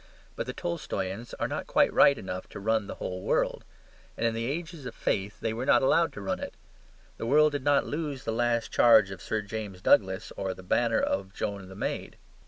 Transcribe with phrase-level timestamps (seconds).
[0.35, 3.63] But the Tolstoyans are not quite right enough to run the whole world;
[4.17, 6.55] and in the ages of faith they were not allowed to run it.
[7.17, 10.99] The world did not lose the last charge of Sir James Douglas or the banner
[10.99, 12.17] of Joan the Maid.